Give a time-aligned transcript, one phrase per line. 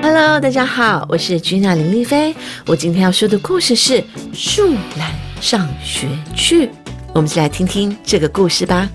[0.00, 2.34] Hello，大家好，我是君娜林丽菲。
[2.66, 3.98] 我今天要说的故事是
[4.32, 6.68] 《树懒上学去》。
[7.12, 8.88] 我们一起来听听这个故事吧。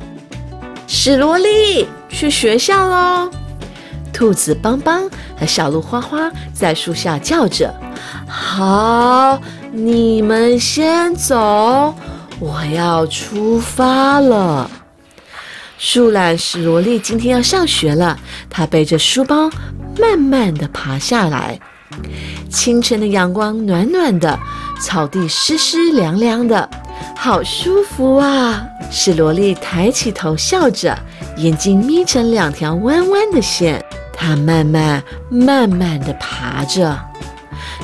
[0.87, 3.29] 史罗莉去学校喽！
[4.11, 5.07] 兔子邦邦
[5.39, 7.71] 和小鹿花花在树下叫着
[8.27, 9.39] ：“好，
[9.71, 11.93] 你们先走，
[12.39, 14.71] 我要出发了。”
[15.77, 18.17] 树懒史罗利今天要上学了，
[18.49, 19.49] 她背着书包，
[19.99, 21.59] 慢慢的爬下来。
[22.49, 24.37] 清晨的阳光暖暖的，
[24.81, 26.67] 草地湿湿凉凉的，
[27.15, 28.65] 好舒服啊！
[28.89, 30.97] 史罗利抬起头笑着，
[31.37, 33.83] 眼睛眯成两条弯弯的线。
[34.11, 36.97] 她慢慢慢慢的爬着。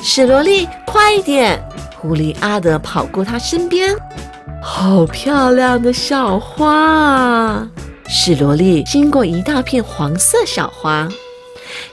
[0.02, 1.63] 史罗利，快一点！
[1.99, 3.95] 狐狸阿德跑过她身边。
[4.61, 7.67] 好漂亮的小花啊！
[8.16, 11.09] 史萝莉经过一大片黄色小花，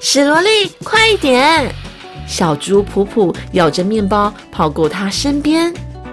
[0.00, 1.74] 史萝莉，快一点！
[2.26, 5.72] 小猪普普咬着面包跑过他身边，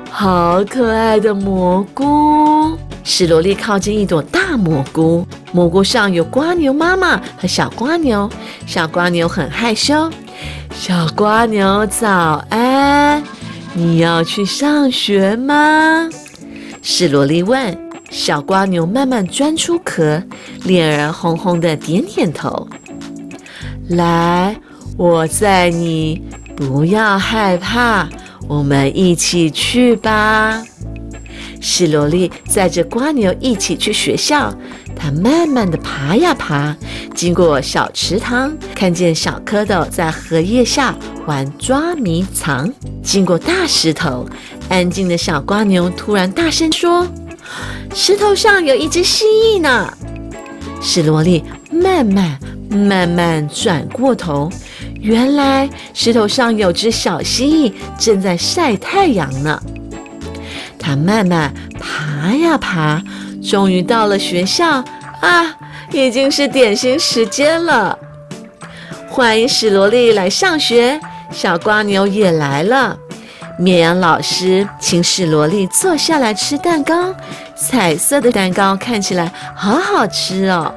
[0.09, 2.77] 好可爱的蘑菇！
[3.03, 8.29] 史萝莉靠近一朵大蘑菇，蘑菇上有瓜牛妈妈和小瓜牛，
[8.65, 10.09] 小瓜牛很害羞。
[10.73, 13.21] 小瓜牛早安，
[13.73, 16.09] 你要去上学吗？
[16.81, 17.86] 史萝莉问。
[18.17, 20.21] 小瓜牛慢慢钻出壳，
[20.63, 22.67] 脸儿红红的，点点头。
[23.89, 24.55] 来，
[24.97, 26.23] 我载你，
[26.55, 28.09] 不要害怕，
[28.47, 30.63] 我们一起去吧。
[31.61, 34.51] 史罗利载着瓜牛一起去学校。
[34.95, 36.75] 它慢慢的爬呀爬，
[37.13, 42.67] 经过小池塘，看见小蝌蚪在荷叶下玩捉迷藏。
[43.03, 44.27] 经过大石头，
[44.69, 47.07] 安静的小瓜牛突然大声说。
[47.93, 49.91] 石头上有一只蜥蜴呢。
[50.81, 54.49] 史罗利慢慢慢慢转过头，
[54.99, 59.61] 原来石头上有只小蜥蜴正在晒太阳呢。
[60.77, 63.01] 它慢慢爬呀爬，
[63.43, 64.83] 终于到了学校
[65.21, 65.55] 啊！
[65.91, 67.97] 已经是点心时间了。
[69.09, 70.99] 欢迎史罗利来上学，
[71.31, 72.97] 小瓜牛也来了。
[73.59, 77.11] 绵羊老师请史萝莉坐下来吃蛋糕，
[77.55, 80.71] 彩色的蛋糕看起来好好吃哦。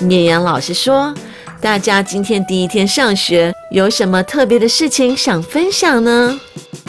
[0.00, 1.14] 绵羊老师说
[1.62, 6.40] ：“大家今天第一天上学，有什么特别的事情想分享呢？”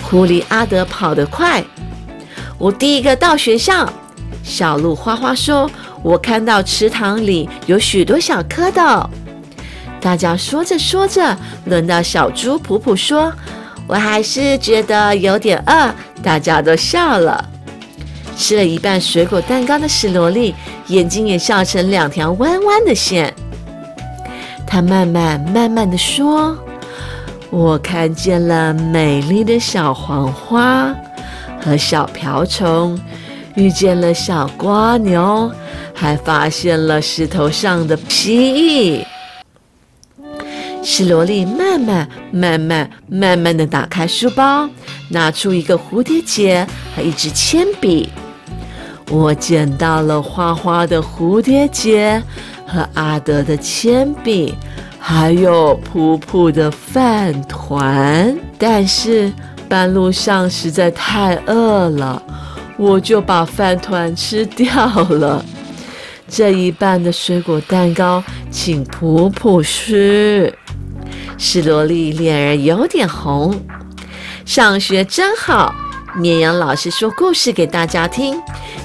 [0.02, 1.64] 狐狸阿德跑得快，
[2.58, 3.88] 我第一个到学校。
[4.44, 5.70] 小鹿花花说
[6.02, 9.08] ：“我看到池塘里有许多小蝌蚪。”
[10.02, 13.32] 大家说着说着，轮到小猪普普说。
[13.88, 17.50] 我还是觉得有点饿，大家都笑了。
[18.36, 20.56] 吃了一半水果蛋糕的史罗利，
[20.88, 23.32] 眼睛也笑成两条弯弯的线。
[24.66, 26.58] 她慢慢慢慢的说
[27.52, 30.92] ：“我看见了美丽的小黄花
[31.62, 33.00] 和小瓢虫，
[33.54, 35.52] 遇见了小蜗牛，
[35.94, 39.06] 还发现了石头上的蜥蜴。”
[40.84, 44.70] 史萝莉慢慢、慢慢、慢慢地打开书包，
[45.10, 48.10] 拿出一个蝴蝶结和一支铅笔。
[49.10, 52.22] 我捡到了花花的蝴蝶结
[52.66, 54.56] 和阿德的铅笔，
[55.00, 58.36] 还有普普的饭团。
[58.58, 59.32] 但是
[59.70, 62.22] 半路上实在太饿了，
[62.78, 65.44] 我就把饭团吃掉了。
[66.28, 70.54] 这一半的水果蛋糕，请普普吃。
[71.38, 73.60] 史萝莉脸儿有点红，
[74.46, 75.74] 上学真好。
[76.16, 78.40] 绵羊老师说故事给大家听，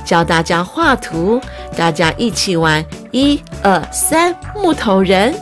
[0.04, 1.38] 教大家画图，
[1.76, 5.34] 大家一起玩一二三木头人。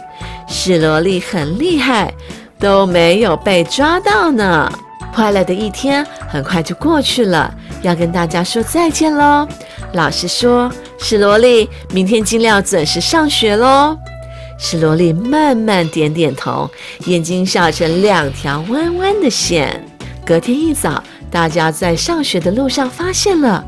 [0.48, 2.12] 史萝莉很厉害，
[2.58, 4.70] 都没有被抓到呢。
[5.14, 9.46] 快乐的一天很快就过去了，要跟大家说再见喽。
[9.92, 13.96] 老师说，史萝莉明天尽量准时上学喽。
[14.58, 16.70] 史萝莉慢慢点点头，
[17.06, 19.84] 眼睛笑成两条弯弯的线。
[20.24, 23.64] 隔天一早，大家在上学的路上发现了，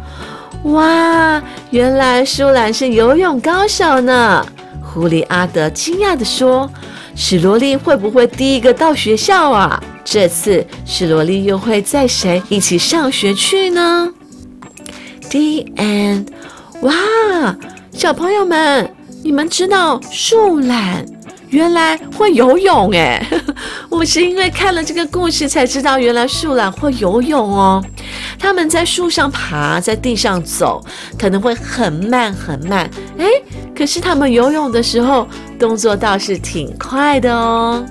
[0.65, 4.45] 哇，原来舒兰是游泳高手呢！
[4.83, 6.69] 狐狸阿德惊讶地说
[7.15, 9.81] ：“史萝莉会不会第一个到学校啊？
[10.03, 14.09] 这次史萝莉又会载谁一起上学去呢
[15.31, 16.29] ？”The end。
[16.81, 16.95] 哇，
[17.93, 18.98] 小朋友们。
[19.29, 21.05] 你们知道树懒
[21.51, 23.23] 原来会游泳哎？
[23.91, 27.85] 我是因为看了这个故事才知道，原来树懒会游泳哦。
[28.39, 30.83] 他们在树上爬，在地上走，
[31.19, 33.27] 可能会很慢很慢哎。
[33.77, 35.29] 可是他们游泳的时候
[35.59, 37.85] 动作倒是挺快的哦。